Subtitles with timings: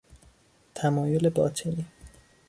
[0.75, 1.85] تمایل باطنی